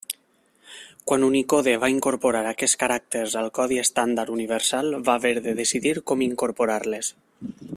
[1.09, 6.25] Quan Unicode va incorporar aquests caràcters al codi estàndard universal va haver de decidir com
[6.31, 7.13] incorporar-les.